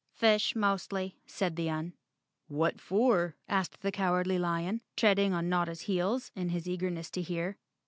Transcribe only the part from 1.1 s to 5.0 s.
said the Un. "What for?" asked the Cowardly Lion,